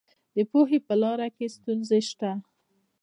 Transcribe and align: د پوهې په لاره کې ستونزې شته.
د 0.35 0.37
پوهې 0.51 0.79
په 0.87 0.93
لاره 1.01 1.27
کې 1.35 1.45
ستونزې 1.55 1.99
شته. 2.09 2.31